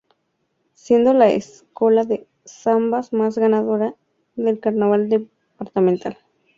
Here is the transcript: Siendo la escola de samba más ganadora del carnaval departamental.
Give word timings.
Siendo 0.73 1.13
la 1.13 1.29
escola 1.29 2.05
de 2.05 2.25
samba 2.43 3.01
más 3.11 3.37
ganadora 3.37 3.93
del 4.35 4.59
carnaval 4.59 5.09
departamental. 5.09 6.17